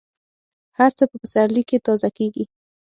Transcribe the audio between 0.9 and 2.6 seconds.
څه په پسرلي کې تازه کېږي.